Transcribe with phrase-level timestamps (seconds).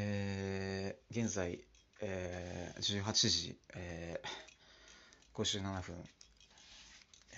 [0.00, 1.58] えー、現在、
[2.00, 5.96] えー、18時、えー、57分、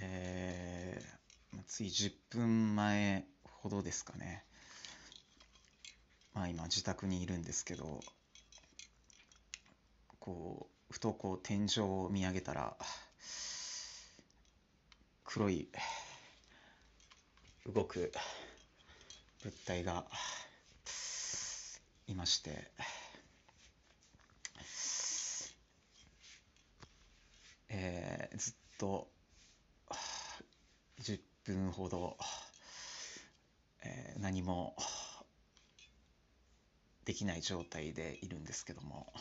[0.03, 3.25] えー、つい10分前
[3.63, 4.45] ほどですかね。
[6.35, 8.01] まあ今自宅にいるんですけど、
[10.19, 12.77] こう、ふとこう天井を見上げたら、
[15.25, 15.69] 黒い
[17.73, 18.13] 動く
[19.43, 20.05] 物体が
[22.11, 22.71] いまして、
[27.69, 29.09] えー、ずっと
[31.03, 32.17] 10分ほど、
[33.85, 34.75] えー、何も
[37.05, 39.13] できない状態でいるんですけども。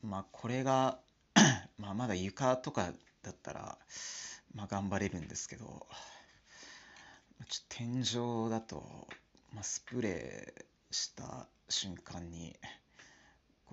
[0.00, 1.00] まあこれが
[1.76, 2.92] まあまだ床とか
[3.22, 3.78] だったら
[4.54, 5.88] まあ頑張れるんですけど
[7.48, 9.08] ちょ天井だと、
[9.52, 12.56] まあ、スプレーした瞬間に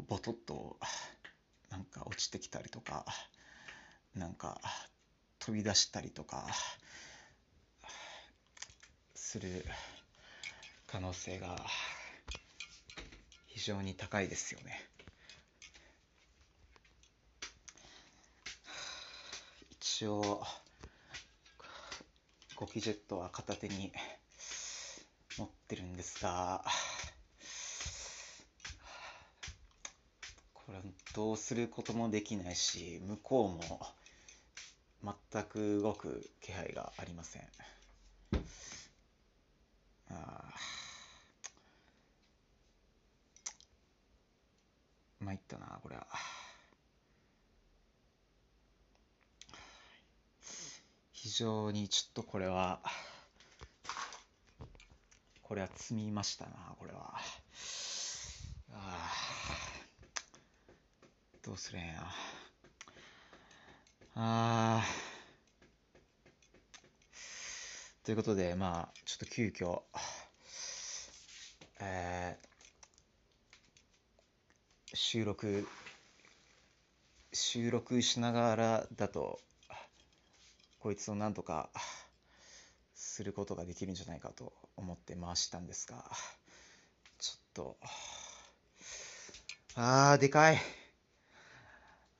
[0.07, 0.77] ボトッと
[1.69, 3.05] なんか落ちてきたりとか
[4.15, 4.59] なんか
[5.39, 6.47] 飛び出したりとか
[9.13, 9.65] する
[10.87, 11.57] 可能性が
[13.47, 14.81] 非常に高いですよね。
[19.71, 20.43] 一応
[22.55, 23.91] ゴキジェットは片手に
[25.37, 26.63] 持ってるんですが。
[30.53, 30.79] これ
[31.13, 33.85] どうすることもできないし向こうも
[35.31, 37.43] 全く動く気配がありません。
[40.09, 40.53] あ
[45.19, 46.07] 参ったなこれは。
[51.11, 52.79] 非常にちょっとこれは、
[55.47, 57.13] これは積みましたな、これは。
[58.73, 59.11] ああ、
[61.43, 62.03] どうするんや。
[64.15, 64.83] ああ。
[68.03, 69.83] ということで、まあ、ちょっと急遽、
[71.79, 75.67] えー、収録、
[77.33, 79.39] 収録しながらだと、
[80.79, 81.69] こいつをなんとか
[83.15, 86.03] することができるんじゃないかと思って回したんですが、
[87.17, 87.77] ちょっと、
[89.75, 90.57] あー、でかい。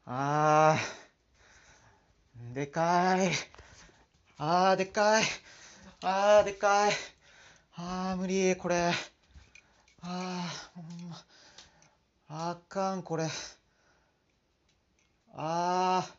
[0.05, 3.29] あー、でかい。
[4.38, 5.23] あー、でかい。
[6.01, 6.94] あー、でかい。
[7.75, 8.94] あー、無理、これ。
[10.01, 11.13] あー、ほん。
[12.29, 13.28] あかん、これ。
[15.35, 16.09] あ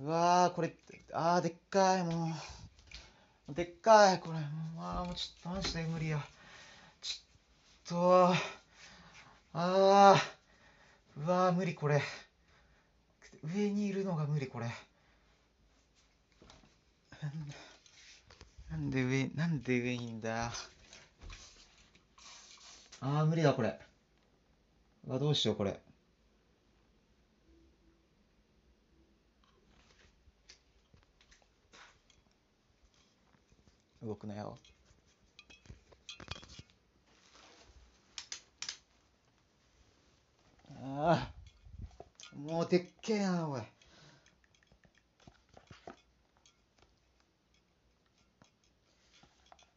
[0.00, 0.74] ー、うわー、これ、
[1.12, 2.59] あー、でっかい、もう。
[3.54, 4.38] でっかい、これ。
[4.76, 6.20] まあ、もうちょっとマジで無理や。
[7.02, 8.34] ちょっと、
[9.52, 12.00] あー、うわー、無理、これ。
[13.42, 14.66] 上にいるのが無理、これ。
[18.70, 20.52] なんで上、なんで上にいんだ？
[23.00, 23.80] あー、無理だ、これ。
[25.08, 25.80] うわ、どうしよう、これ。
[34.02, 34.58] 動くなよ。
[40.82, 41.32] ああ
[42.34, 43.60] もうでっけえなおい。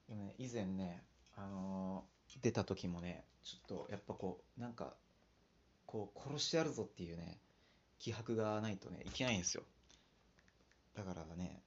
[0.07, 1.03] でもね以前ね
[1.35, 4.93] あのー、出た時もねちょっとやっぱこうなんか
[5.85, 7.39] こう殺してやるぞっていうね
[7.99, 9.63] 気迫がないとねいけないんですよ。
[10.95, 11.63] だからね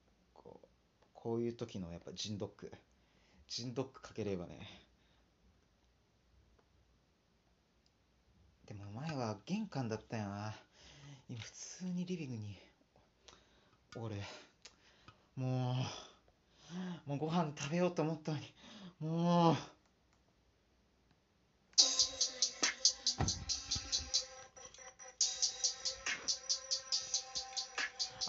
[1.26, 2.70] こういう時のやっぱジンドック。
[3.48, 4.60] ジンドックかければね。
[8.64, 10.54] でも前は玄関だったよな。
[11.28, 12.56] 今普通にリビングに。
[13.97, 14.22] 俺
[15.34, 15.75] も
[17.06, 18.54] うもうご飯食べようと思ったのに。
[19.00, 19.56] もう。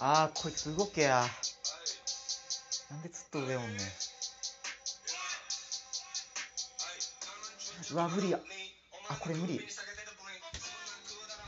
[0.00, 1.24] ああこいつ動けや。
[2.90, 3.82] なんでずっと上おんね
[7.90, 8.40] うわ無理や。
[9.08, 9.60] あこれ無理。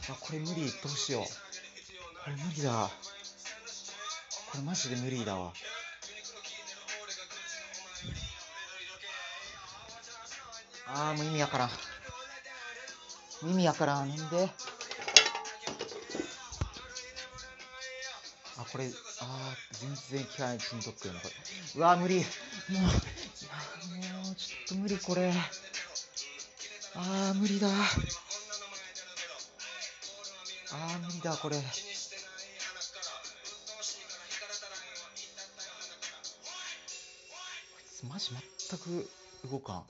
[0.08, 0.54] あこれ無理。
[0.54, 1.24] どうしよう。
[1.24, 1.30] こ
[2.28, 2.90] れ無理だ。
[4.50, 5.52] これマジで無理だわ。
[10.86, 11.70] あーもう意味わからん。
[13.50, 14.08] 意味わからん。
[14.08, 14.50] なんで？
[18.58, 18.90] あこれ
[19.20, 21.34] あ全然効かないチントックやなこれ
[21.74, 22.16] うわ無理。
[22.18, 22.88] もうも
[24.30, 25.32] うちょっと無理これ。
[26.94, 27.68] あー無理だ。
[27.68, 31.56] あー無理だこれ。
[31.56, 31.62] こ
[37.80, 38.32] いつマジ
[38.68, 39.08] 全く
[39.50, 39.84] 動かん。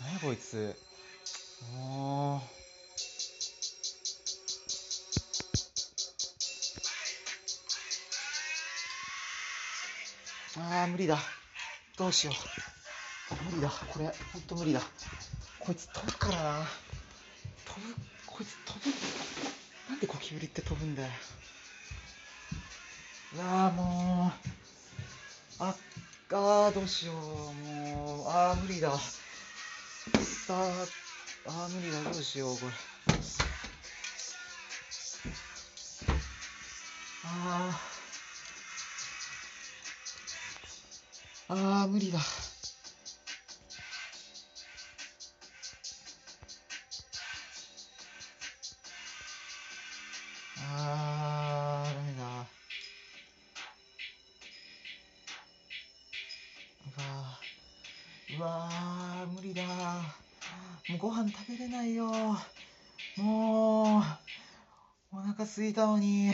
[0.00, 0.74] 何やこいつ。
[1.76, 2.63] もう。
[10.66, 11.18] あー無理だ。
[11.98, 13.34] どうしよう。
[13.50, 13.68] 無理だ。
[13.68, 14.80] これほんと無理だ。
[15.60, 16.66] こいつ飛ぶからな。
[17.66, 17.94] 飛ぶ
[18.26, 18.86] こいつ飛ぶ。
[19.90, 21.08] なんでゴキブリって飛ぶんだよ。
[23.34, 24.32] うわあも
[25.60, 25.62] う。
[25.62, 25.76] あっ
[26.32, 27.16] あーどうしよう。
[27.16, 28.28] もう。
[28.28, 28.90] あー無理だ。
[28.90, 28.98] さ
[30.50, 30.86] あ
[31.46, 32.02] あー無理だ。
[32.10, 32.72] どうしようこれ。
[37.26, 37.93] あー。
[41.46, 42.18] あー無理だ。
[50.58, 52.24] あーダメだ。
[56.96, 59.62] うわーうわー無理だ。
[60.88, 62.06] もうご飯食べれないよ。
[63.18, 64.02] もう
[65.12, 66.32] お腹すいたのに。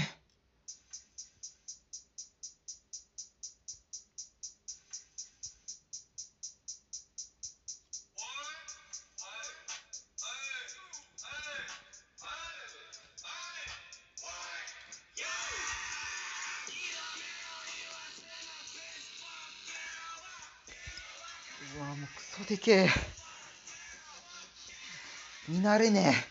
[25.49, 26.31] 見慣れねえ。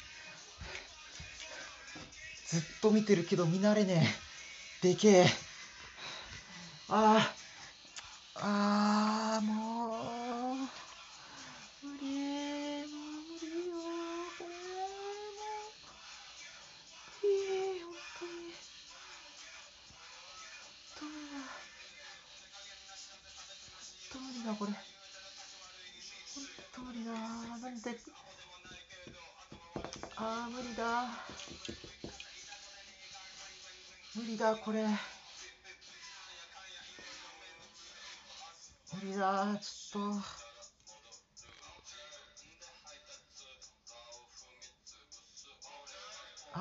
[2.47, 4.07] ずっと見てるけど見慣れね
[4.83, 4.87] え。
[4.87, 5.25] でけえ。
[6.89, 7.38] ああ。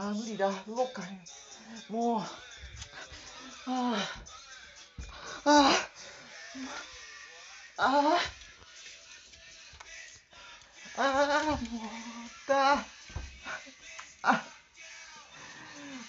[0.01, 0.49] あー無理だ。
[0.69, 1.19] 動かへん
[1.93, 2.21] もう。
[2.21, 3.97] あー。
[5.45, 5.75] あー。
[7.79, 8.19] あー。
[10.99, 11.49] あー。
[11.49, 11.59] もう
[12.49, 12.79] だ
[14.23, 14.45] あ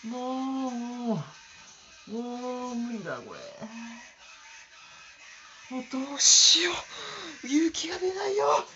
[0.03, 2.11] もうもう。
[2.11, 3.39] もう無理だこれ。
[5.75, 6.73] もうどうしよ
[7.43, 7.47] う。
[7.47, 8.67] 勇気が出ないよ。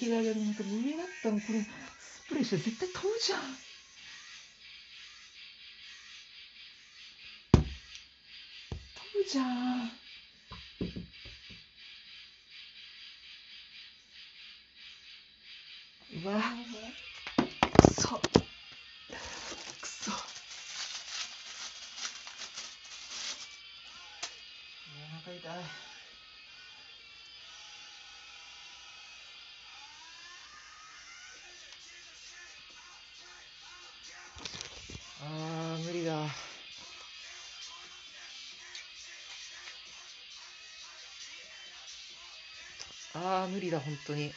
[0.00, 3.40] いけたけどなんか上だったらこれスプレーして絶対飛ぶじゃん。
[7.52, 9.92] 飛ぶじゃん。
[16.24, 16.40] うわ。
[17.82, 18.08] くそ。
[18.08, 20.12] くそ。
[20.12, 20.14] お
[25.24, 25.89] 腹痛い。
[43.70, 44.32] 理だ本当に。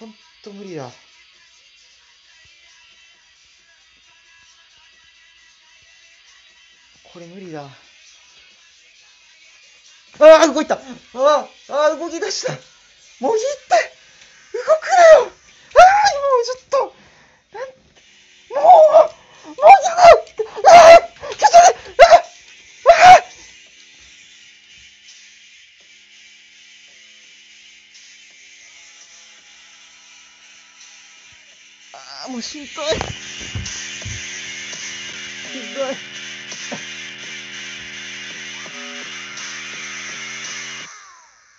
[0.00, 0.90] 本当無理だ。
[7.12, 7.62] これ無理だ。
[7.62, 7.68] あ
[10.18, 10.74] あ動いた。
[10.74, 10.78] あ
[11.14, 12.52] あああ動き出した。
[13.20, 13.92] もういいって。
[14.58, 15.20] 動くなよ。
[15.20, 15.30] ああも
[16.40, 17.01] うちょっと。
[32.42, 32.68] しんどい。
[32.68, 32.70] し
[35.58, 35.94] んどい。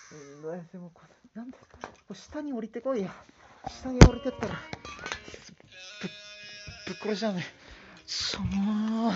[0.10, 0.62] しんどい。
[0.74, 1.66] でもこれなんでこ
[2.10, 3.16] れ下に降りてこいや。
[3.68, 4.56] 下に降りてったら
[6.02, 6.10] ぶ
[6.88, 7.46] ぶっ殺しちゃうね。
[8.06, 9.14] ちょもう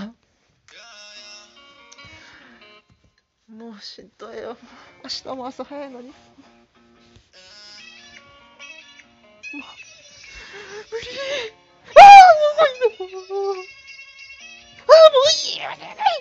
[3.51, 4.55] もうしんどいよ。
[5.03, 6.07] 明日も朝早いのに。
[6.07, 6.15] もう
[10.91, 11.07] 無理
[12.99, 13.61] 呜呜呜
[15.61, 16.17] 啊不要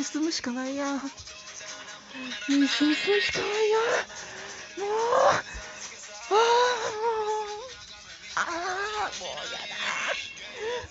[0.00, 0.94] に住むしかないや。
[0.94, 1.02] ん一
[2.48, 3.78] 緒に住むしかないや。
[3.78, 4.96] んもう。
[6.32, 9.68] ああもうああもうやだ。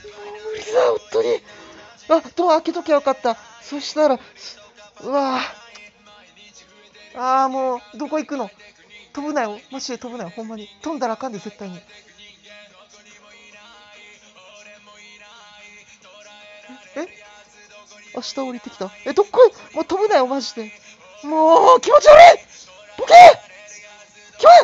[0.05, 1.41] もう無理だ本当に。
[2.09, 3.35] あドア開けときゃよかった。
[3.61, 4.19] そしたら
[5.03, 5.39] うわ。
[7.15, 8.51] ああもうどこ行くの？
[9.13, 9.59] 飛ぶなよ。
[9.71, 10.69] マジで飛ぶなよほんまに。
[10.83, 11.81] 飛んだらあかんで絶対に。
[18.19, 18.91] 明日降りてきた。
[19.05, 19.75] えどっこい？
[19.75, 20.71] もう飛ぶなよマジで。
[21.23, 22.39] もう気持ち悪い！
[22.97, 23.13] ボケ！
[24.37, 24.55] キモい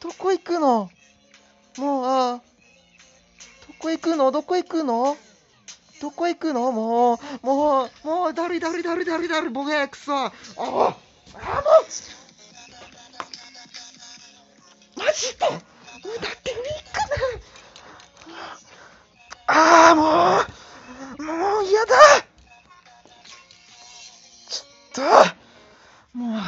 [0.00, 0.90] どこ行くの？
[1.78, 2.40] もうああ
[3.68, 4.32] どこ行くの？
[4.32, 5.16] どこ行くの？
[6.00, 6.72] どこ行くの？
[6.72, 10.12] もうもうもうだるいだるいだるいだるいだるいボケくそ。
[10.16, 10.96] ああああもう。
[14.96, 15.60] マジでもう
[16.20, 17.14] だって無理かな
[19.46, 20.40] ああも
[21.18, 21.94] うもう嫌だ。
[24.48, 25.04] ちょっ
[26.12, 26.40] ともう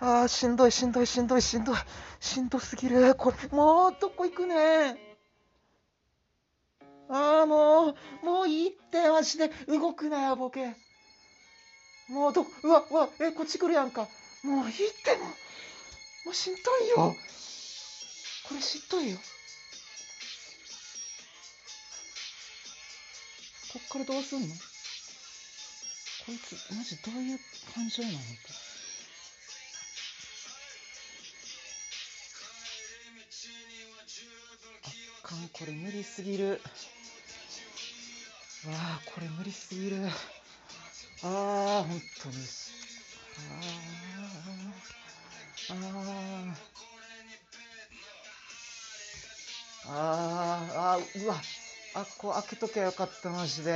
[0.00, 1.76] ああしんどいしんどいしんどいしんどい。
[2.20, 3.14] しんどすぎる。
[3.14, 4.96] これもうどこ行くね
[7.10, 10.74] ああもうもういいってマジで動くなよボケ。
[12.08, 14.08] もうどうわうわえこっち来るやんか。
[14.42, 15.28] もういいってもう
[16.26, 17.14] もうしんどいよ。
[18.48, 19.18] これしんどいよ。
[23.74, 24.54] こっからどうすんの？
[24.54, 24.54] こ
[26.32, 27.40] いつマジどういう
[27.74, 28.18] 感情なの？
[35.24, 36.60] あかんこれ無理すぎる。
[38.66, 40.06] わあこれ無理すぎる。
[41.24, 42.36] ああ本当に
[45.70, 45.74] あ
[49.88, 51.42] ああああーうわ。
[51.94, 53.72] あこう開けときゃよかったマジで。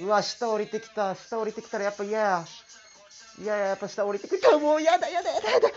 [0.00, 1.14] うわ下降りてきた。
[1.14, 2.44] 下降りてきたらやっぱ嫌や。
[3.38, 5.68] 嫌ややっぱ下降りてきたもう嫌だ嫌だ嫌だやだ。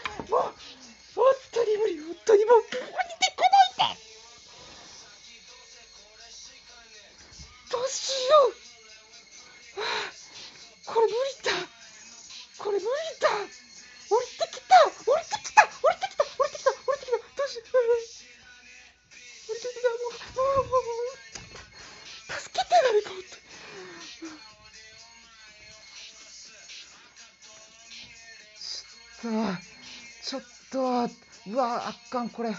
[32.16, 32.50] かんこれ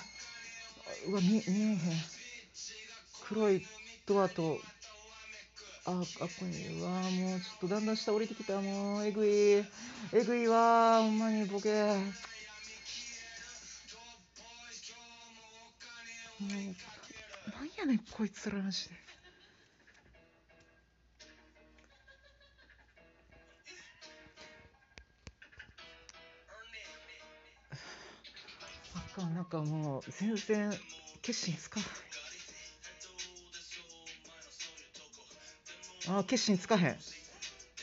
[1.08, 1.78] うわ見見えへん。
[3.26, 3.66] 黒い
[4.06, 4.58] ドアと
[5.86, 6.04] ああっ
[6.38, 8.60] こにうわもうちょっとだんだん下降りてきた。
[8.60, 9.30] もうえぐい。
[9.30, 9.64] え
[10.26, 11.70] ぐいわほんまにボケ。
[11.72, 11.96] も
[16.48, 16.74] うなん
[17.78, 18.94] やねんこいつらマジで。
[30.10, 30.72] 全然
[31.22, 31.88] 決心つかない
[36.08, 36.96] あ決心つかへん。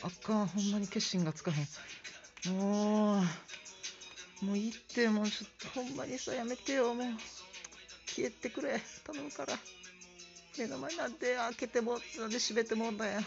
[0.02, 2.54] あかんほんまに決心がつかへん。
[2.54, 3.20] も
[4.42, 6.94] うもういいってもうちょっとほんまにさやめてよ。
[6.94, 7.06] もう
[8.06, 8.80] 消えてくれ。
[9.06, 9.54] 頼むから。
[10.58, 13.20] 目の前なんで開けてもなんで閉めてもんだよ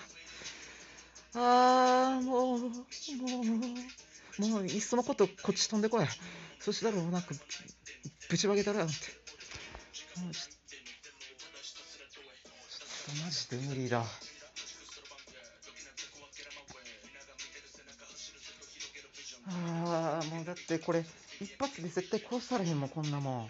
[1.35, 2.67] あーもうも
[4.39, 6.05] うもういっそのことこっち飛んでこい
[6.67, 7.29] そしたらもうなんか
[8.29, 8.93] ぶちまけたらなんて。
[8.93, 9.05] ちょ
[10.19, 10.25] っ
[13.05, 14.03] とマジで無理だ。
[19.49, 21.05] ああもうだってこれ
[21.39, 23.49] 一発で絶対殺されへんもんこんなもん。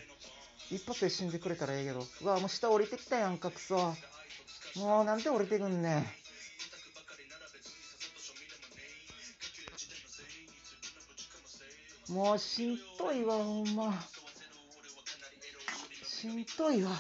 [0.70, 2.06] 一発で死んでくれたらええけど。
[2.22, 3.96] うわもう下降りてきたやんかくそ。
[4.76, 6.08] もうなんで降りてくんねん。
[12.10, 13.94] もうしんどいわほんま。
[16.04, 16.92] しんどいわ。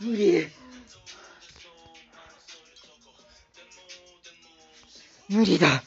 [0.00, 0.48] 無理。
[5.28, 5.82] 無理だ。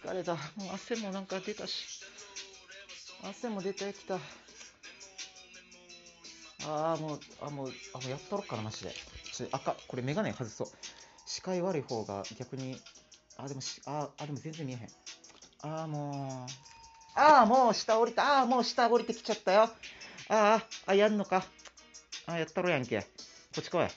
[0.00, 0.34] 疲れた。
[0.34, 2.00] もう汗もなんか出たし。
[3.24, 4.18] 汗も出てきた。
[6.68, 8.92] ああもうあもうあもうやったろっかなマジで。
[9.32, 10.68] ちょ赤これ眼鏡外そう。
[11.26, 12.78] 視界悪い方が逆に
[13.38, 14.88] あでもしああでも全然見えへん。
[15.62, 16.50] ああもう
[17.18, 18.38] ああもう下降りた。
[18.38, 19.62] ああもう下降りてきちゃったよ。
[19.62, 19.70] あ
[20.28, 21.44] ああやんのか。
[22.26, 23.00] ああやったろやんけ。
[23.00, 23.06] こ
[23.60, 23.88] っち来い。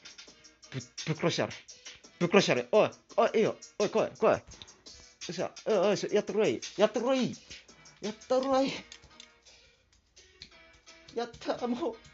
[0.71, 1.53] ぶぶっ殺してやる。
[2.19, 2.69] ぶっ殺してやる。
[2.71, 3.55] おいおいいいよ。
[3.79, 4.29] おい来い来い。
[4.29, 4.37] よ
[5.29, 5.51] っしゃ。
[5.69, 6.61] よよしやってくれい。
[6.77, 7.35] やってくれい。
[8.01, 8.71] やったるわい。
[11.13, 12.11] やったもう。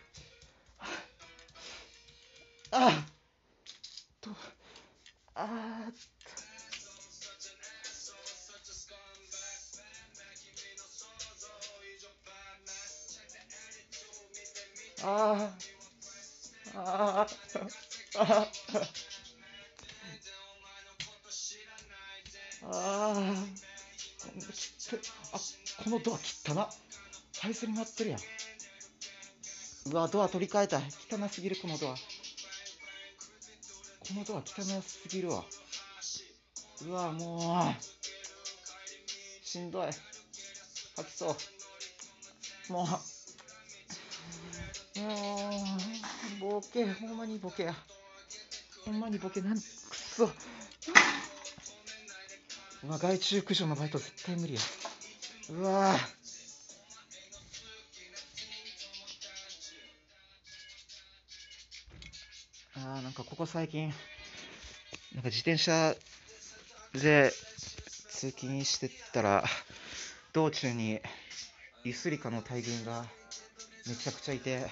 [2.71, 3.05] ああ
[4.21, 4.31] と
[5.36, 6.47] あっと
[15.03, 15.51] ああ
[16.75, 17.27] ああ
[23.31, 23.38] あ
[25.83, 26.67] このドア汚な
[27.39, 28.19] 配線になってるやん。
[29.91, 30.79] うわドア取り替えた。
[30.79, 31.96] 汚すぎるこのドア。
[34.07, 35.43] このドア汚すぎるわ。
[36.87, 39.87] うわもうしんどい。
[40.96, 41.35] 吐きそ
[42.70, 42.74] う。
[42.74, 42.87] もう
[46.39, 47.75] もうボケほんまにボケや
[48.85, 50.25] ほんまにボケなんくっそ。
[50.25, 50.29] う
[52.89, 54.61] わ害虫駆除のバイト絶対無理や。
[55.50, 55.96] うわ。
[63.07, 63.87] なんかここ最近
[65.15, 65.96] なんか自転車
[66.91, 67.31] で
[68.09, 69.46] 通勤してったら
[70.33, 71.00] 道中に
[71.85, 73.05] ユスリカの大群が
[73.85, 74.70] めちゃくちゃいて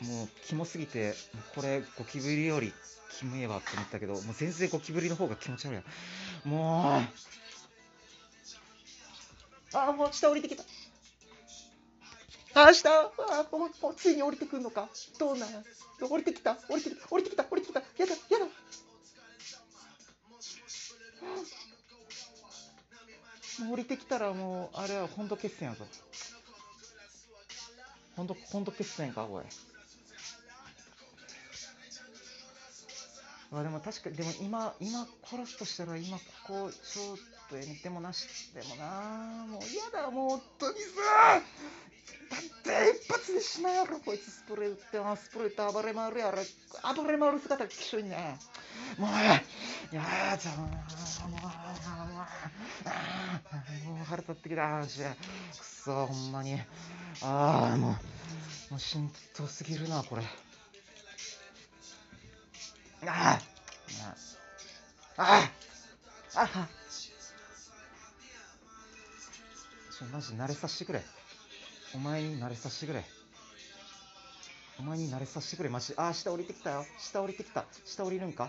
[0.00, 1.14] もうキモすぎて
[1.54, 2.74] これゴキブリより
[3.12, 5.84] キモえわって思ったけどもう全然ゴキブリの方が気持ち悪いや
[6.44, 7.08] もう
[9.78, 10.64] あもう下降りてきた。
[12.54, 13.12] あー下あ
[13.52, 14.88] もうもうついに降りてくんのか？
[15.18, 15.48] どうなん？
[16.00, 16.56] 降りてきた？
[16.68, 17.06] 降りてきた？
[17.08, 17.44] 降りてきた？
[17.44, 17.80] 降りてきた？
[17.80, 18.44] やだやだ。
[23.64, 25.84] もう降りてきたらもうあれは本土決戦やぞ。
[28.16, 29.44] 本土本土決戦かおい
[33.52, 37.16] あでも確かでも今今殺すとしたら今ここちょっ
[37.50, 41.42] とえでもなしでもなもう嫌だもう本当にさ
[42.30, 44.30] 一発で死なやろこいつ。
[44.30, 46.38] スプレー打ってあスプレーって暴れ回るやろ。
[46.94, 48.38] 暴れ回る姿がきしょいね。
[48.98, 49.42] もうや
[50.36, 51.40] だもうもう
[53.86, 55.04] もう腹立ってきた話く
[55.64, 56.54] そほんまに
[57.22, 57.96] ああも
[58.68, 60.22] うもうしんどすぎるなこれ
[63.06, 63.40] ああ
[65.16, 65.50] あ
[66.34, 66.68] ああ
[69.98, 71.02] ちょマジ慣れさせてくれ
[71.94, 73.04] お前に慣れさせてくれ。
[74.78, 75.68] お前に慣れさせてくれ。
[75.68, 75.92] マジ。
[75.96, 76.86] ああ下降りてきたよ。
[76.98, 77.64] 下降りてきた。
[77.84, 78.44] 下降りるんか？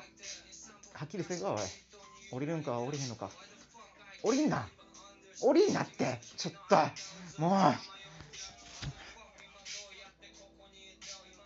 [0.93, 1.60] はっきりせんかおい。
[2.32, 3.30] 降りるんか降りへんのか。
[4.23, 4.69] 降りんな。
[5.41, 6.21] 降りんなって。
[6.38, 6.75] ちょっと
[7.41, 7.51] もう。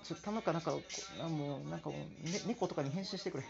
[0.06, 0.82] ちょっと頼むかなんかこ
[1.18, 3.44] なもうなんかもう、ね、猫とかに変身してくれ。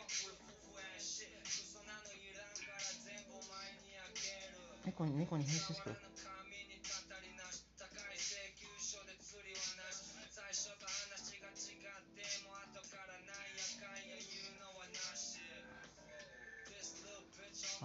[4.85, 5.95] 猫に猫に変身してくれ。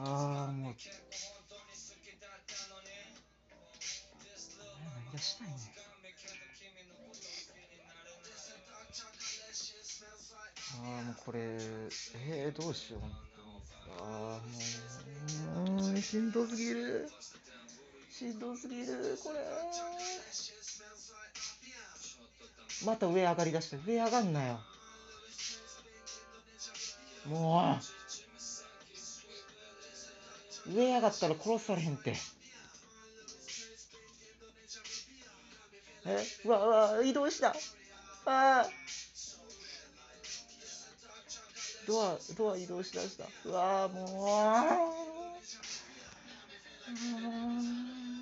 [0.03, 0.75] ああもう
[4.97, 5.55] 何がしたいね
[10.83, 11.41] ああもうこれ。
[12.15, 13.03] えー、どうしよう
[14.01, 17.09] ああもうしんどすぎる。
[18.11, 19.19] しんどすぎる。
[19.23, 19.41] これ。
[22.87, 24.61] また上上がりだして上上がんなよ。
[27.27, 28.00] もう。
[30.67, 32.15] 上上がったら殺されへんって。
[36.07, 36.25] え？
[36.45, 37.55] うわうわ移動した。
[38.27, 38.71] あー。
[41.87, 43.25] ドアドア移動しだした。
[43.45, 44.05] うわーも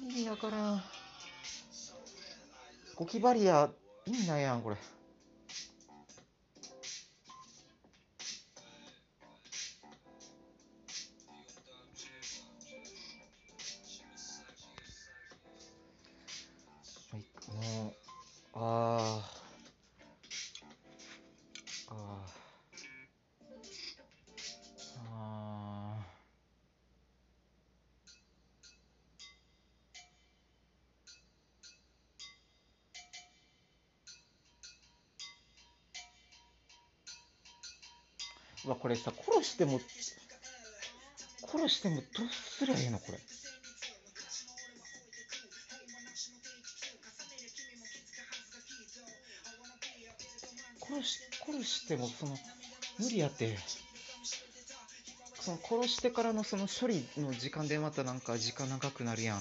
[0.06, 0.10] う。
[0.10, 0.82] 意味わからん。
[2.96, 3.70] ゴキバリア
[4.06, 4.76] 意味ないやんこれ
[38.68, 39.80] わこれさ殺しても
[41.46, 43.18] 殺してもどうすりゃいいのこれ。
[50.80, 52.36] 殺し殺してもその
[52.98, 53.56] 無理やって
[55.40, 59.38] その殺してからのその処理の時間でまたなんか時間長くなるやん。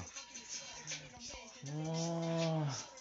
[1.84, 2.97] もう。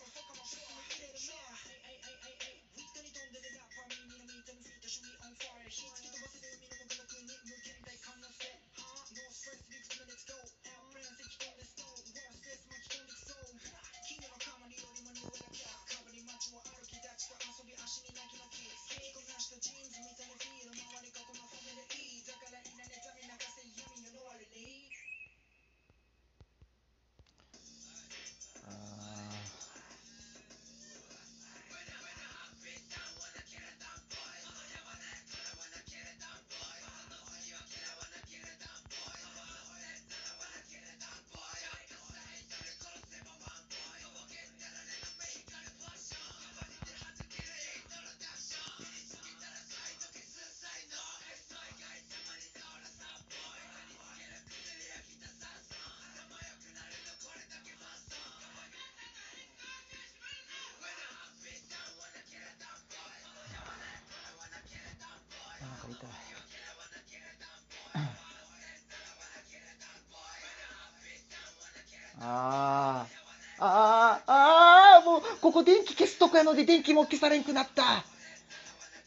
[72.28, 73.16] あー。
[73.58, 78.04] あーあーもうここ電気消すとこやので電気も消されんくなった。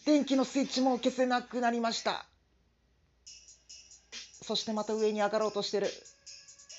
[0.05, 2.25] 電気のスイッチも消せなくなりました。
[4.41, 5.88] そしてまた上に上がろうとしてる。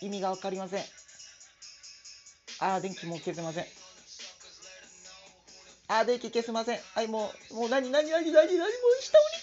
[0.01, 0.85] 意味が分かりません。
[2.61, 3.65] あー電気も消せません。
[5.89, 6.79] あー電気消せません。
[6.95, 9.40] はいもうもう何何何何何もう下降り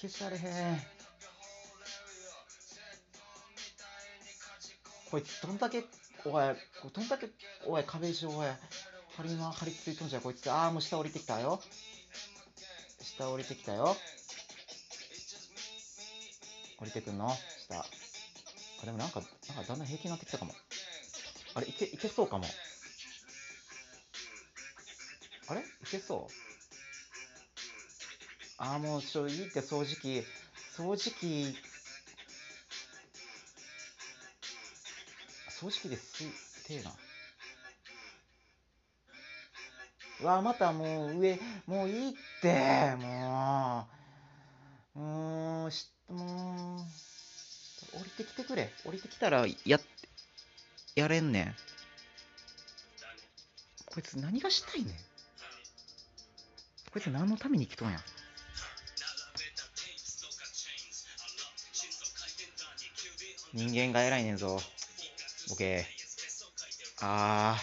[0.00, 0.80] 消されへん。
[5.10, 5.84] こいつどんだけ
[6.24, 6.44] おい
[6.92, 7.28] どんだけ
[7.66, 8.46] おい壁上おい
[9.16, 10.50] 張りま張り付いとんじゃこいつ。
[10.50, 11.60] ああもう下降りてきたよ。
[13.02, 13.96] 下降りてきたよ。
[16.78, 17.34] 降りてくんの？
[17.68, 17.80] 下。
[17.80, 20.54] あでもなんかなんかだんだん平気になってきたかも。
[21.54, 22.44] あれいけいけそうかも。
[25.48, 25.62] あれ？
[25.62, 26.47] いけそう？
[28.60, 30.24] ああ、もう、ちょ、いいって、掃除機。
[30.76, 31.56] 掃除機。
[35.48, 36.90] 掃除機です、てえな。
[40.20, 43.86] うわ、またもう、上、もういいって、も
[44.96, 44.98] う。
[44.98, 46.78] もう、し、も
[47.94, 47.98] う。
[48.00, 48.72] 降りてきてくれ。
[48.84, 49.78] 降りてきたら、や、
[50.96, 51.54] やれんねん。
[53.86, 54.94] こいつ何がしたいねん。
[56.90, 58.02] こいつ何のために来とんやん。
[63.58, 64.60] 人間が偉いねんぞ。
[65.48, 65.84] ボケ。
[67.00, 67.58] あ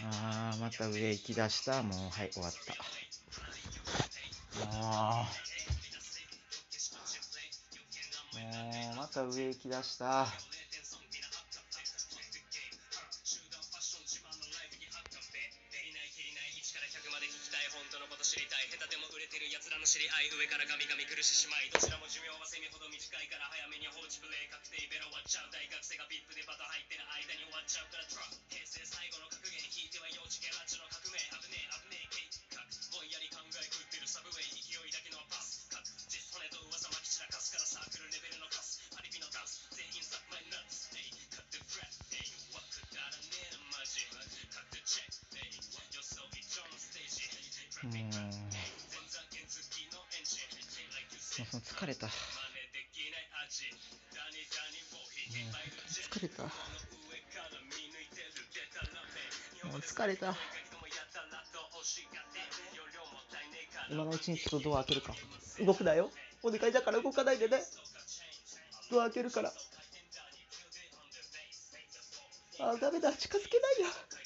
[0.00, 0.06] ー。
[0.06, 1.82] あー、また上行き出した。
[1.82, 2.72] もう、はい、終わった。
[4.64, 5.26] も
[8.34, 8.38] う。
[8.38, 10.26] もう、また上行き出した。
[19.92, 32.24] 知りたいのの知り合い上からガミガミ苦ししまいどちらも寿命はセミほど短いから早めに放置プレイ確定ベロ割っちゃう大学生がビップでバタ入ってる間に終わっちゃうからトラック平成最後の格言引いては幼稚ゲラッチの革命危ねえ危ねえ計
[32.56, 35.01] 画ぼんやり考え食ってるサブウェイ勢いだけ
[51.32, 52.08] そもそも疲れた。
[52.08, 52.12] 疲
[56.20, 56.42] れた。
[56.42, 56.50] も
[59.76, 60.36] う疲れた。
[63.90, 65.14] 今のうちにちょっとドア開けるか。
[65.64, 66.10] 動くなよ。
[66.42, 67.62] お願いだから動かないでね。
[68.90, 69.54] ドア開けるから。
[72.60, 73.10] あダメだ。
[73.14, 74.21] 近づけないや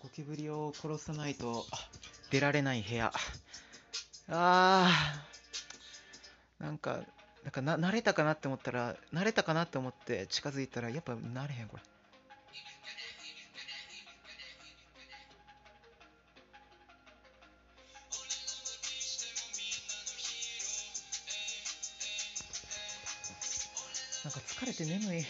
[0.00, 1.64] ゴキブリを殺さないと
[2.30, 3.12] 出られない部屋。
[4.28, 6.64] あー。
[6.64, 7.00] なんか
[7.42, 11.82] なんかな慣れたかなって思ったら慣れたかなって思って近づいたらやっぱ慣れへんこれ。
[24.74, 25.06] て眠い。
[25.06, 25.24] もう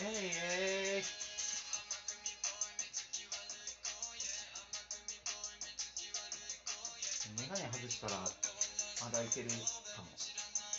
[0.00, 1.02] ええい
[7.38, 8.14] メガネ外したら
[9.02, 10.08] まだいけるかも。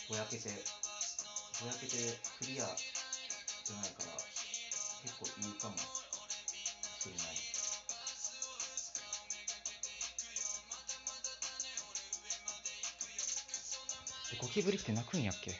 [0.08, 0.50] ぼやけて
[1.60, 2.64] ぼやけてクリア
[3.64, 4.17] じゃないから。
[5.02, 5.82] 結構いいかもし
[7.06, 7.38] れない。
[14.40, 15.58] ゴキブリって鳴くんやっけ？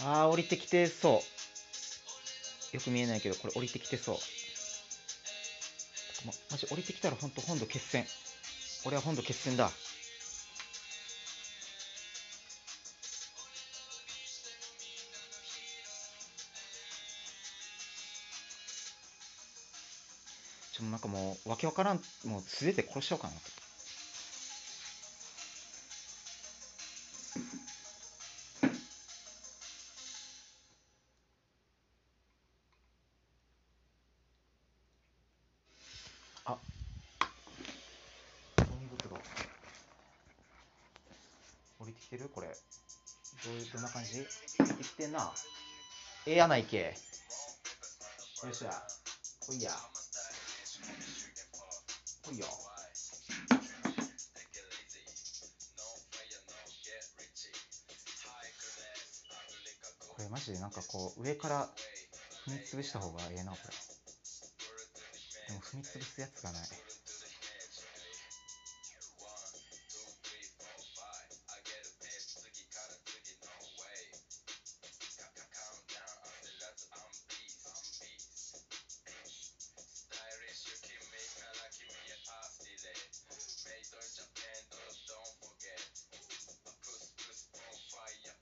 [0.00, 1.22] あー降りてきてそ
[2.72, 2.76] う。
[2.76, 4.18] よく見えないけどこれ降りてきてそう。
[6.28, 8.04] ま、もし降りてきたら本当本土決戦。
[8.84, 9.70] 俺は本土決戦だ。
[20.72, 23.67] ちょなんかもうわけわからんもう素手で殺しちゃおうかなと。
[45.08, 45.32] んな。
[46.26, 46.78] ええやないけ。
[46.78, 48.70] よっしゃ。
[49.46, 49.72] ほいや。
[52.24, 52.46] ほいよ。
[60.08, 61.68] これマジでなんかこう上から
[62.46, 63.74] 踏み潰した方がええなこれ。
[65.48, 66.87] でも踏み潰すやつがない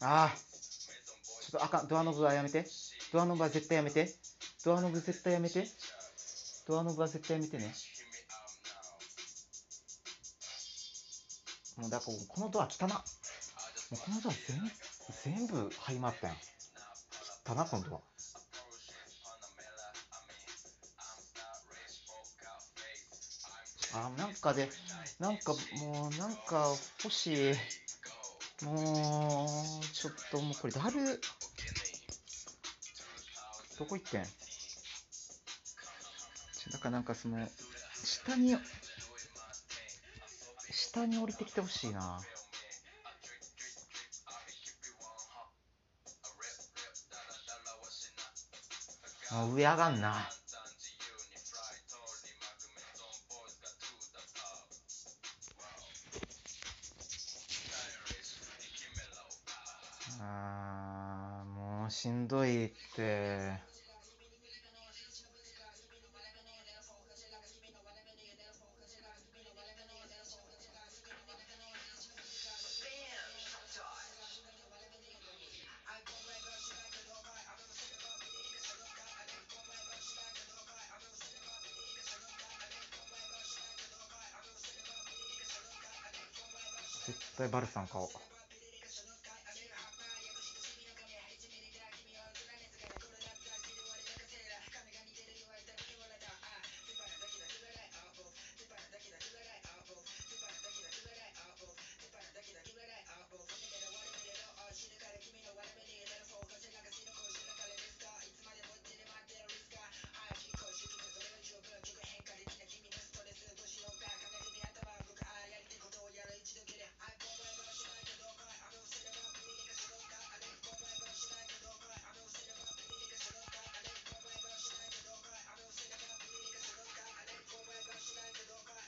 [0.08, 0.36] ああ
[1.42, 1.88] ちょっとあかん。
[1.88, 2.64] ドアノブはやめて。
[3.12, 4.14] ドアノブは絶対やめて。
[4.64, 5.66] ドアノブ絶対やめて。
[6.68, 7.74] ドアノブは絶対やめてね。
[11.76, 13.00] もうだからこのドア汚なも
[13.94, 14.32] うこのドア
[15.24, 16.36] 全全部はい回ったやん。
[17.44, 18.00] 汚なこのドア。
[23.98, 24.68] あなんかで
[25.18, 26.68] なんかもうなんか
[27.02, 27.54] 欲しい。
[28.64, 29.46] も
[29.82, 31.20] うちょっともうこれだる。
[33.78, 34.22] どこ行ってん？
[36.72, 37.46] だからなんかその
[38.02, 38.56] 下に
[40.70, 42.20] 下に降りてきてほしいな。
[49.32, 50.30] あ上上がんな。
[61.90, 63.64] しんどいって。
[87.06, 88.35] 絶対バルさん買おう。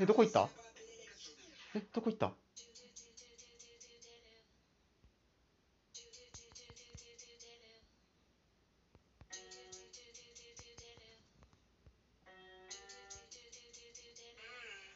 [0.09, 0.49] どこ行った？
[1.75, 2.33] えどこ行った？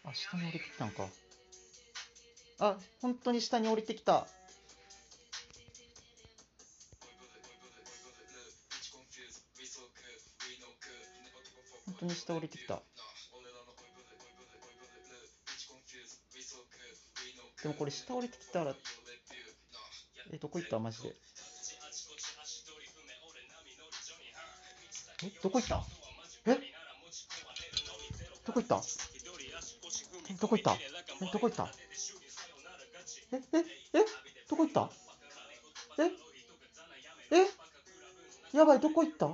[0.05, 1.07] あ下に降りてきたんか。
[2.61, 4.27] あ本当に下に降りてきた。
[11.85, 12.81] 本当に下降りてきた。
[17.63, 18.75] でもこれ下降りてきたら
[20.33, 20.79] えどこ行った？
[20.79, 21.15] マジで。
[25.25, 25.85] えどこ行った？
[26.47, 26.59] え？
[28.45, 28.83] どこ行った？
[30.31, 30.75] えどこ行った？
[30.75, 30.79] え
[31.33, 31.73] どこ行った？
[33.33, 33.59] ええ
[33.99, 34.05] え？
[34.49, 34.91] どこ行った？
[36.03, 36.11] え？
[38.55, 38.57] え？
[38.57, 39.27] やばいどこ行った？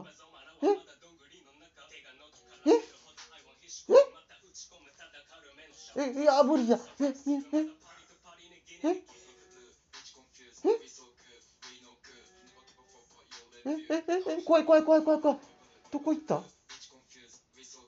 [0.62, 0.66] え？
[2.66, 2.72] え？
[5.96, 6.02] え？
[6.02, 6.22] え？
[6.22, 6.78] いや無理や。
[7.00, 7.04] え？
[7.04, 7.08] え？
[7.08, 7.12] え？
[7.60, 7.87] え
[14.48, 15.38] 怖い怖い怖い怖い怖い。
[15.92, 16.42] どこ行った？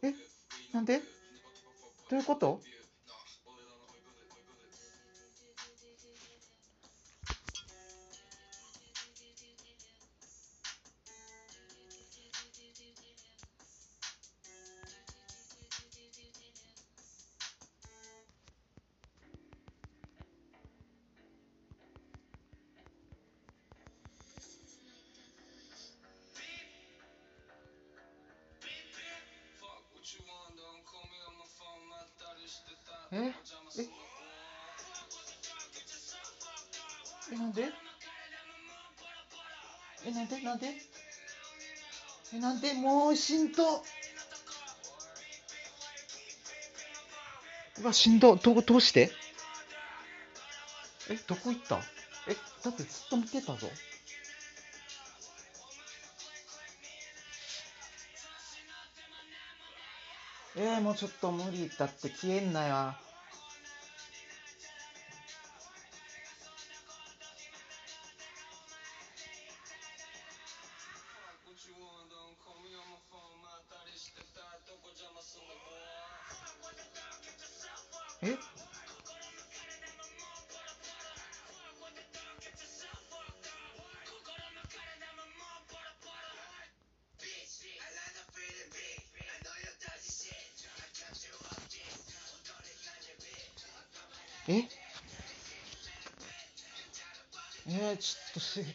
[0.02, 0.12] え？
[0.74, 0.98] なんで？
[2.10, 2.60] どういうこと？
[42.32, 43.82] えなんでもうしんど
[47.82, 49.10] うわしんどどどうして？
[51.08, 51.80] えどこ行った？
[52.28, 53.70] えだってずっと見てたぞ。
[60.56, 62.94] えー、もうちょっと無理だって消えんなよ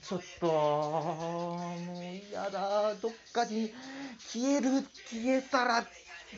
[0.08, 2.94] ちょっともう嫌だ。
[3.02, 3.74] どっかに
[4.20, 5.84] 消える消えたら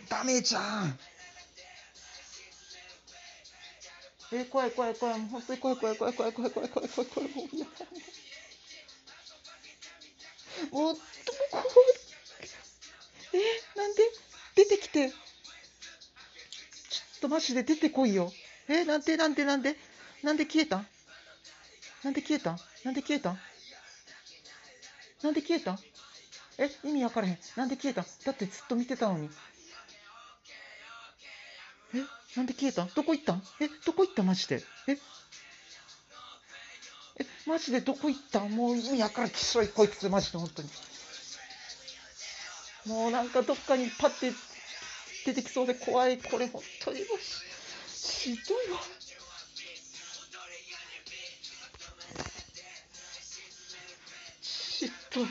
[0.09, 0.97] ダメじゃん。
[4.31, 5.19] え、怖い怖い怖い。
[5.19, 7.71] もう本当に怖い怖い怖い怖い怖い怖い怖い怖い怖いもう嫌だ。
[10.71, 11.01] もうどこ
[13.33, 13.37] え、
[13.77, 14.03] なんで？
[14.55, 15.09] 出てきて。
[15.09, 15.15] ちょっ
[17.21, 18.31] とマジで出てこいよ。
[18.69, 19.75] え、なんでなんでなんで？
[20.23, 20.85] なんで消えた
[22.03, 23.35] なんで消えたなんで消えた
[25.23, 25.79] なんで消えたん？
[26.59, 26.69] え？
[26.83, 27.39] 意味わからへん。
[27.55, 28.05] なんで消えたん？
[28.25, 29.29] だってずっと見てたのに。
[31.95, 31.97] え？
[32.35, 32.89] なんで消えたん？
[32.95, 33.43] どこ行ったん？
[33.59, 33.67] え？
[33.85, 34.23] どこ行った？
[34.23, 34.63] マジで。
[34.87, 34.97] え？
[37.19, 37.25] え？
[37.47, 38.43] マジでどこ行った？
[38.45, 39.31] んもう意味わからん。
[39.31, 40.69] きしょいこいつマジで本当に。
[42.85, 44.31] もうなんかどっかにパッて
[45.25, 46.19] 出てきそうで怖い。
[46.19, 48.79] これ本当にもうしひどいわ。
[55.09, 55.27] ひどい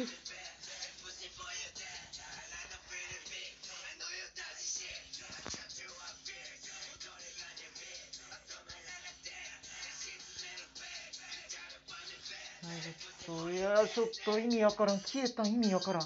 [12.69, 14.99] えっといやちょっと意味わからん。
[15.01, 16.03] 消えた意味わからん。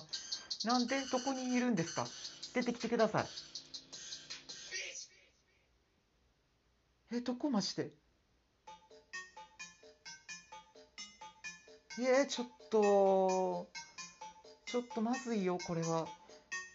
[0.65, 2.07] なんでどこにいるんですか？
[2.55, 3.27] 出てきてください。
[7.13, 7.91] えどこマジで
[12.07, 13.69] え、ちょっと
[14.67, 16.07] ちょっとまずいよこれは。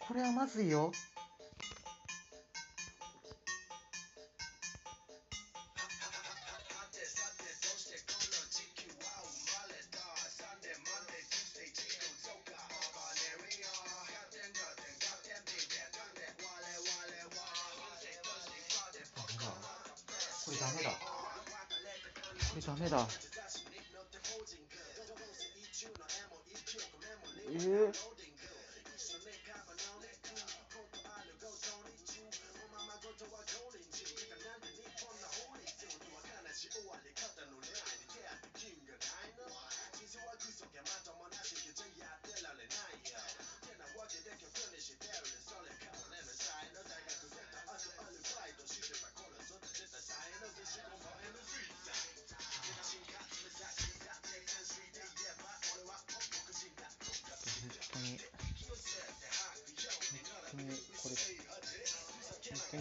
[0.06, 0.92] これはまずいよ。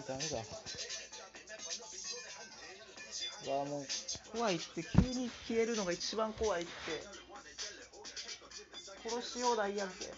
[0.08, 0.38] ダメだ。
[3.48, 3.86] うわもう
[4.32, 6.72] 怖いって急に消えるのが一番怖いって。
[9.08, 10.12] 殺し放題やんけ。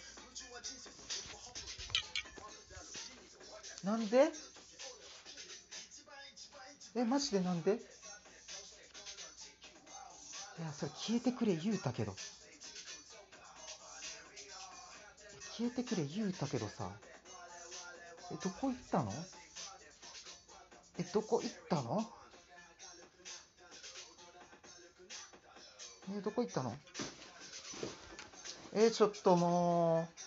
[3.84, 4.32] なんで？
[6.95, 7.73] えマジでなんで？
[7.73, 7.75] い
[10.61, 12.15] やそれ消えてくれ言うたけど。
[15.57, 16.89] 消えてくれ言うたけどさ。
[18.32, 19.13] えどこ行ったの？
[20.99, 22.05] えどこ行ったの？
[26.15, 26.75] えどこ行ったの？
[28.73, 30.26] えちょっともう。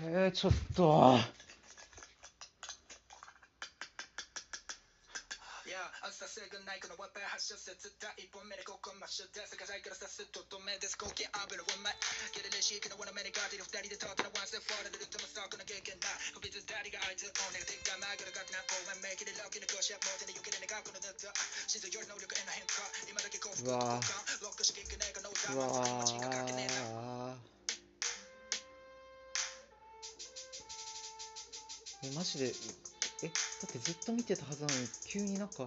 [0.00, 1.18] えー、ちょっと。
[33.66, 35.66] ってずっと見てたはずなのに急になんか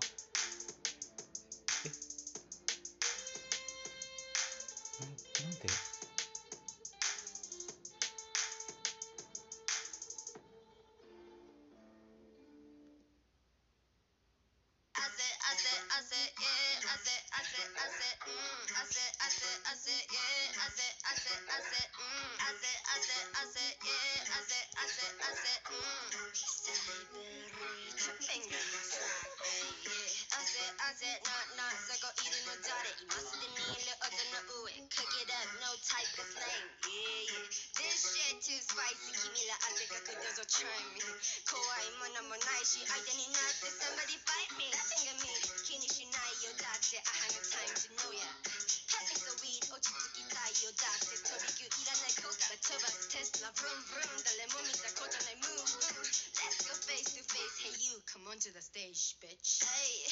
[36.81, 37.47] yeah yeah
[37.77, 40.65] This shit too spicy 君ら汗かくどうぞ try
[40.97, 41.05] me
[41.45, 45.29] 怖いものもないし相手になって somebody fight me Nothing of me
[45.69, 48.25] 気にしないよだって I have no time to know ya
[48.89, 56.09] Happy so weed 落ち着きたいよだって飛び級いらない子から飛ばすテスラ Vroom vroom 誰も見たことない Move move
[56.41, 60.09] Let's go face to face Hey you come on to the stage bitch Hey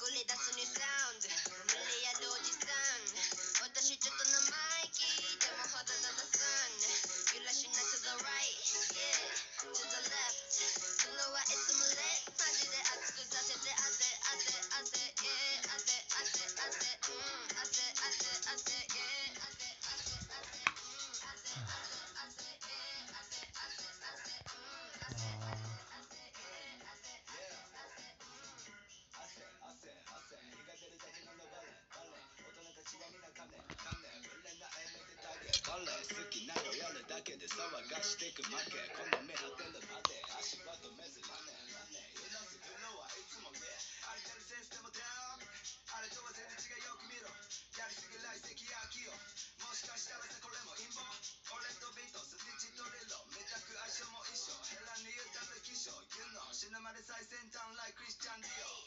[0.00, 1.20] これ出す new sound
[1.68, 4.48] 無理やるおじさん私ちょっと生
[4.84, 5.27] 意気
[5.79, 8.51] でもほどの the sun 揺らしな to the right
[8.91, 9.31] Yeah
[9.63, 10.35] to the left
[10.99, 14.91] それはいつも lit マジで熱くさせて汗汗汗
[15.23, 17.28] Yeah 汗汗汗うん
[35.79, 35.87] 好
[36.27, 43.63] きなのやるだけで騒がしてく負けこの目当ての盾足は止めずなねなね油断するのはいつもね
[44.11, 45.47] あれてるセンスでもダウン
[45.95, 47.31] あれとは全然違うよく見ろ
[47.79, 49.15] やりすぎ来席飽きよ
[49.63, 50.99] もしかしたらさこれも陰謀
[51.55, 58.78] 俺とビートスティッチドリルめたく相性も一緒ヘラに言うため気象 You know 死ぬまで最先端 like クリスチャン・ディオ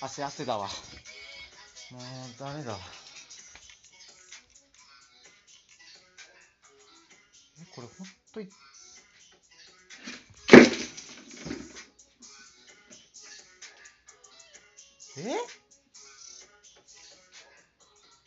[0.00, 0.68] 汗汗だわ。
[1.90, 2.02] もう
[2.38, 2.78] ダメだ。
[7.60, 8.48] えこれほんとに
[15.18, 15.36] え？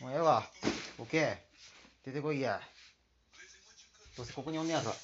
[0.03, 0.45] もうええわ。
[0.97, 1.37] オッケー
[2.05, 2.61] 出てこいや。
[4.17, 4.97] どうせここにおんねやろこ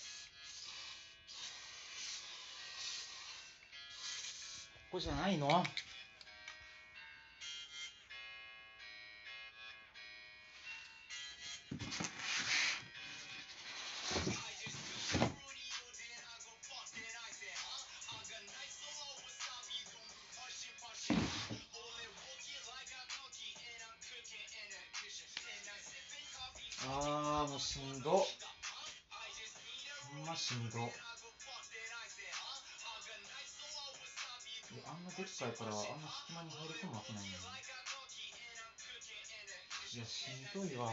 [4.92, 5.64] こじゃないの？
[30.68, 30.92] んましんど
[34.68, 37.40] いやあんなでっかいからあんな隙間に入り込むわけないのに。
[39.96, 40.92] いやしんどいわ。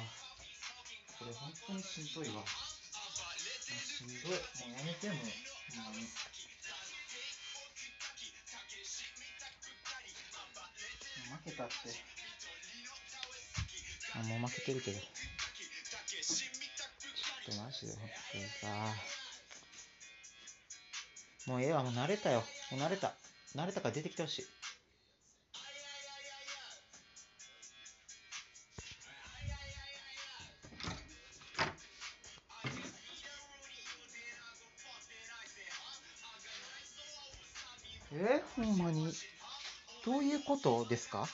[1.18, 2.34] これ本当にしんどいわ。
[2.34, 4.38] もうしんどい。
[4.38, 6.06] もうやめてもうほんまに。
[11.26, 11.74] もう負けたって。
[14.14, 15.00] あもう負けてるけど。
[15.00, 18.94] ちょっとマジで本当にさ
[21.46, 22.42] もうええわもう慣れたよ。
[22.70, 23.14] もう慣れた。
[23.54, 24.44] 慣れたから出てきてほしい。
[38.12, 39.12] えほんまに。
[40.04, 41.28] どういうことですか？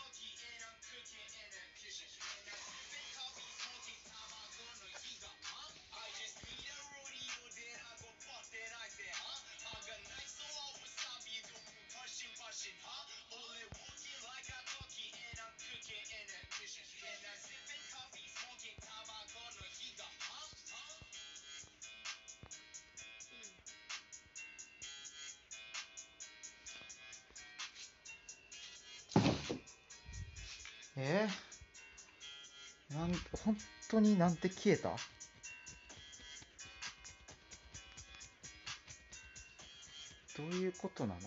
[31.03, 33.57] えー、なん本
[33.91, 34.91] 当になんて消えた？
[40.37, 41.21] どういうことなの？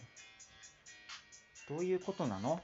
[1.70, 2.62] どういうことなの？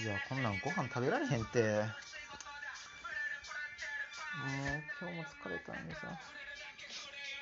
[0.00, 2.13] いやこんなんご飯食べられへんって。
[5.00, 6.18] 今日も疲れたのにさ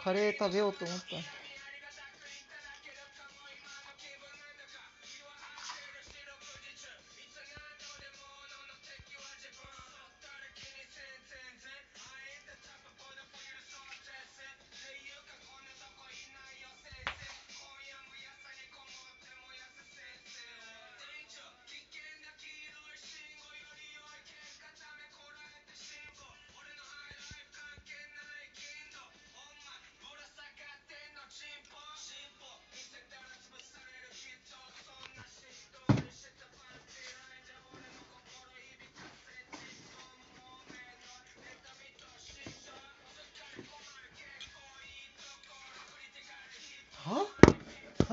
[0.02, 1.41] カレー食べようと思った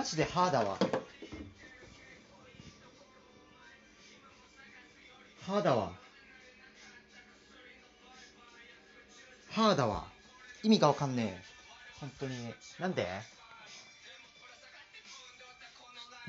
[0.09, 0.77] ジで歯だわ
[5.45, 5.91] 歯だわ
[9.51, 10.07] 歯だわ
[10.63, 11.43] 意味がわかんねえ。
[12.01, 12.53] 本当に。
[12.79, 13.07] なんで？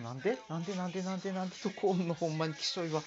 [0.03, 0.39] なんで？
[0.49, 0.75] なんで？
[0.75, 1.03] なんで？
[1.03, 1.33] なんで？
[1.33, 1.57] なんで？
[1.57, 3.03] とこおんのほんまにきしょいわ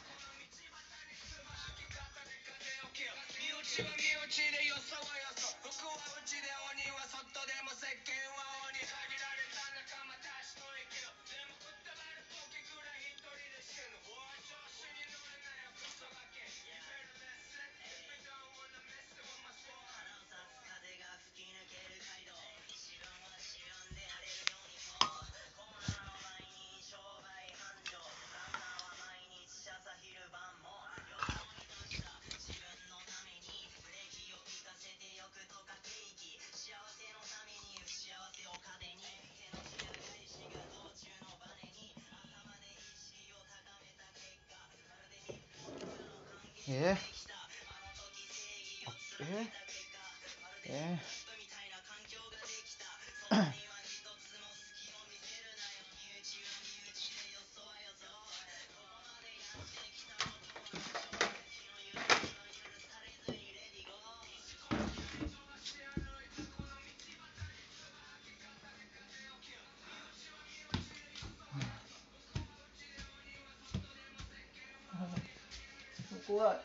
[76.28, 76.57] 怖い。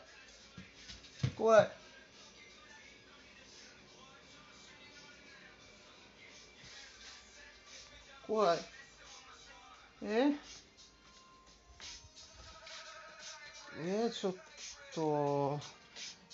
[1.37, 1.69] 怖い。
[8.27, 8.59] 怖い。
[10.03, 10.31] え？
[13.81, 14.35] え、ちょっ
[14.95, 15.59] と。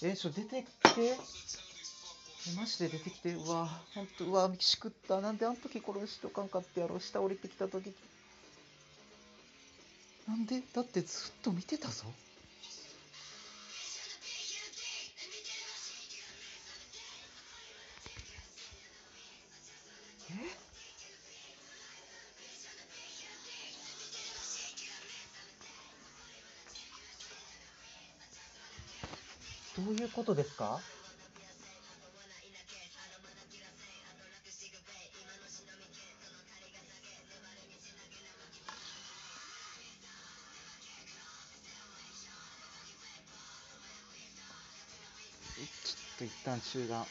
[0.03, 1.17] えちょっと出てきて。
[2.55, 3.33] マジで出てきて？
[3.33, 5.19] うわほんとうわしくった。
[5.21, 7.91] なんであの時殺しとかんかってやろ下降りてきた時。
[10.27, 10.61] なんで？
[10.73, 12.05] だってずっと見てたぞ。
[30.15, 30.79] ことですか？
[45.83, 47.05] ちょっと一旦中断。